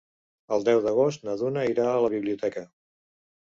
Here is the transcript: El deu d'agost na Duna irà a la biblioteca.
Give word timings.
El 0.55 0.65
deu 0.69 0.81
d'agost 0.85 1.27
na 1.29 1.37
Duna 1.43 1.67
irà 1.73 1.87
a 1.91 2.01
la 2.07 2.11
biblioteca. 2.17 2.67